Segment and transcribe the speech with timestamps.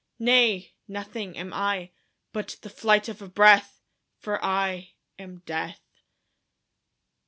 [0.17, 1.91] Nay; nothing am I,
[2.33, 3.83] But the flight of a breath
[4.17, 6.01] For I am Death!